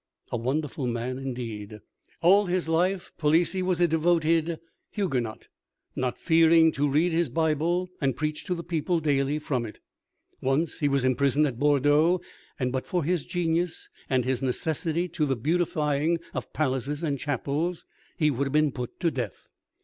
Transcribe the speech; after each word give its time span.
A 0.31 0.35
wonderful 0.37 0.87
man 0.87 1.19
indeed! 1.19 1.79
All 2.23 2.47
his 2.47 2.67
life 2.67 3.11
Palissy 3.19 3.61
was 3.61 3.79
a 3.79 3.87
devoted 3.87 4.59
Huguenot, 4.89 5.47
not 5.95 6.17
fearing 6.17 6.71
to 6.71 6.89
read 6.89 7.11
his 7.11 7.29
Bible, 7.29 7.87
and 8.01 8.17
preach 8.17 8.43
to 8.45 8.55
the 8.55 8.63
people 8.63 8.99
daily 8.99 9.37
from 9.37 9.63
it. 9.63 9.79
Once 10.41 10.79
he 10.79 10.87
was 10.87 11.03
imprisoned 11.03 11.45
at 11.45 11.59
Bordeaux, 11.59 12.19
and 12.59 12.71
but 12.71 12.87
for 12.87 13.03
his 13.03 13.25
genius, 13.25 13.89
and 14.09 14.25
his 14.25 14.41
necessity 14.41 15.07
to 15.09 15.27
the 15.27 15.35
beautifying 15.35 16.17
of 16.33 16.51
palaces 16.51 17.03
and 17.03 17.19
chapels, 17.19 17.85
he 18.17 18.31
would 18.31 18.45
have 18.47 18.53
been 18.53 18.71
put 18.71 18.99
to 19.01 19.11
death. 19.11 19.49